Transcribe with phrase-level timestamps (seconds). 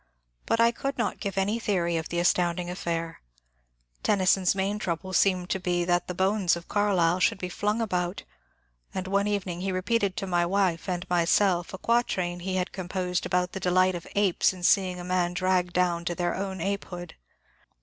[0.47, 3.21] But I could not give any theory of the astounding affair.
[4.01, 8.23] Tennyson's main trouble seemed to be that the bones of Carlyle should be flung about,
[8.95, 13.27] and one evening he repeated to my wife and myself a quatrain he had composed
[13.27, 17.13] about the delight of apes in seeing a man dragged down to their own apehood.